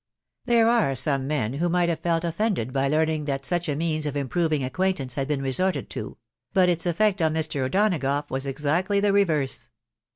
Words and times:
There 0.45 0.67
are 0.67 0.95
some 0.95 1.27
men. 1.27 1.53
who 1.53 1.69
might 1.69 1.87
have 1.87 1.99
felt 1.99 2.23
offended 2.23 2.73
by 2.73 2.87
learning 2.87 3.25
that 3.25 3.45
such 3.45 3.69
a 3.69 3.75
means 3.75 4.07
of 4.07 4.17
improving 4.17 4.63
acquaintance 4.63 5.13
had 5.13 5.27
been 5.27 5.43
resorted 5.43 5.91
to; 5.91 6.17
but 6.53 6.69
its 6.69 6.87
effect 6.87 7.21
on 7.21 7.35
Mr. 7.35 7.63
O'Donagough 7.67 8.31
was 8.31 8.47
exactly 8.47 8.99
the 8.99 9.13
reverse. 9.13 9.69